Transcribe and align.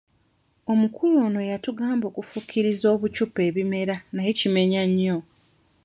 Omukulu 0.71 1.15
ono 1.27 1.41
yatugamba 1.51 2.05
okufukiriza 2.11 2.85
obucupa 2.95 3.39
ebimera 3.49 3.95
naye 4.15 4.31
kimenya 4.39 4.81
nnyo. 4.89 5.17